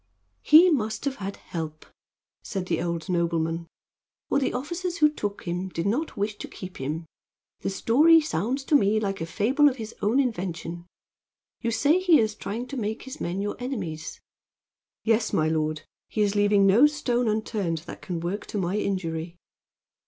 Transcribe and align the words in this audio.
"He 0.41 0.71
must 0.71 1.05
have 1.05 1.17
had 1.17 1.35
help," 1.35 1.85
said 2.41 2.65
the 2.65 2.81
old 2.81 3.07
nobleman, 3.07 3.67
"or 4.31 4.39
the 4.39 4.51
officers 4.53 4.97
who 4.97 5.07
took 5.13 5.43
him 5.43 5.69
did 5.69 5.85
not 5.85 6.17
wish 6.17 6.37
to 6.39 6.47
keep 6.47 6.77
him. 6.77 7.05
The 7.59 7.69
story 7.69 8.19
sounds 8.19 8.63
to 8.63 8.75
me 8.75 8.99
like 8.99 9.21
a 9.21 9.27
fable 9.27 9.69
of 9.69 9.75
his 9.75 9.93
own 10.01 10.19
invention. 10.19 10.87
You 11.61 11.69
say 11.69 11.99
he 11.99 12.19
is 12.19 12.33
trying 12.33 12.65
to 12.69 12.77
make 12.77 13.03
his 13.03 13.21
men 13.21 13.43
your 13.43 13.55
enemies?" 13.59 14.19
"Yes, 15.03 15.33
my 15.33 15.47
lord. 15.49 15.83
He 16.09 16.21
is 16.23 16.33
leaving 16.33 16.65
no 16.65 16.87
stone 16.87 17.27
unturned 17.27 17.83
that 17.85 18.01
can 18.01 18.21
work 18.21 18.47
to 18.47 18.57
my 18.57 18.77
injury." 18.77 19.37